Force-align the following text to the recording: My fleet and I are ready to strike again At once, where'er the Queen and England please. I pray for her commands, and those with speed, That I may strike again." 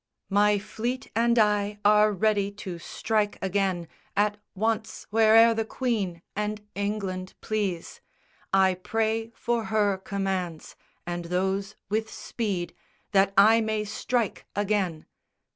My 0.31 0.57
fleet 0.57 1.11
and 1.15 1.37
I 1.37 1.77
are 1.85 2.11
ready 2.11 2.49
to 2.53 2.79
strike 2.79 3.37
again 3.39 3.87
At 4.17 4.37
once, 4.55 5.05
where'er 5.11 5.53
the 5.53 5.63
Queen 5.63 6.23
and 6.35 6.59
England 6.73 7.35
please. 7.39 8.01
I 8.51 8.73
pray 8.73 9.29
for 9.35 9.65
her 9.65 9.99
commands, 9.99 10.75
and 11.05 11.25
those 11.25 11.75
with 11.87 12.09
speed, 12.11 12.73
That 13.11 13.31
I 13.37 13.61
may 13.61 13.83
strike 13.85 14.47
again." 14.55 15.05